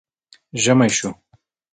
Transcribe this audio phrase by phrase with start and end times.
[0.63, 1.09] ژمی شو